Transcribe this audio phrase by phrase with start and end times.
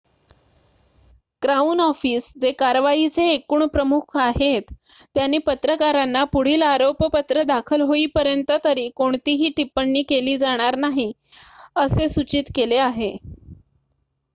[1.41, 4.73] crown Office जे कारवाईचे एकूण प्रमुख आहेत
[5.15, 11.11] त्यांनी पत्रकारांना पुढील आरोपपत्र दाखल होईपर्यंत तरी कोणतीही टिप्पणी केली जाणार नाही
[11.77, 13.15] असे सूचित केले आहे